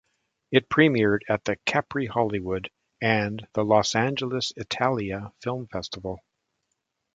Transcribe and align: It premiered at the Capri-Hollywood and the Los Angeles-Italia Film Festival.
It 0.51 0.67
premiered 0.67 1.19
at 1.29 1.43
the 1.45 1.57
Capri-Hollywood 1.57 2.71
and 3.03 3.47
the 3.53 3.63
Los 3.63 3.93
Angeles-Italia 3.93 5.31
Film 5.43 5.67
Festival. 5.67 6.23